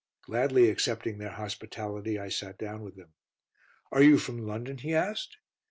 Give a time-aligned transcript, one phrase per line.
[0.23, 3.13] Gladly accepting their hospitality, I sat down with them.
[3.91, 5.37] "Are you from London?" he asked.